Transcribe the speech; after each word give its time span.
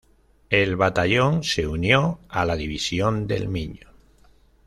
El 0.49 0.77
batallón 0.77 1.43
se 1.43 1.67
unió 1.67 2.17
a 2.27 2.43
la 2.43 2.55
División 2.55 3.27
del 3.27 3.47
Miño. 3.49 3.89